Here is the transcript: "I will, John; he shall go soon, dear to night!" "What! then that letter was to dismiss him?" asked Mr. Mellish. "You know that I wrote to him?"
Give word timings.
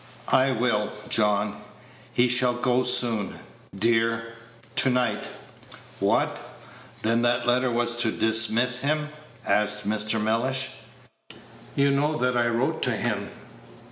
"I 0.31 0.49
will, 0.51 0.91
John; 1.09 1.61
he 2.11 2.27
shall 2.27 2.55
go 2.55 2.81
soon, 2.81 3.35
dear 3.77 4.33
to 4.77 4.89
night!" 4.89 5.25
"What! 5.99 6.39
then 7.03 7.21
that 7.21 7.45
letter 7.45 7.69
was 7.69 7.95
to 7.97 8.09
dismiss 8.11 8.79
him?" 8.79 9.09
asked 9.45 9.87
Mr. 9.87 10.19
Mellish. 10.19 10.71
"You 11.75 11.91
know 11.91 12.17
that 12.17 12.35
I 12.35 12.47
wrote 12.47 12.81
to 12.81 12.93
him?" 12.97 13.29